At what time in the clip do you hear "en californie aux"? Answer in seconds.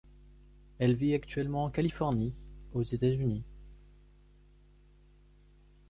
1.65-2.81